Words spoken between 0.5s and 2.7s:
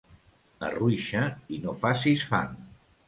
Arruixa i no facis fang.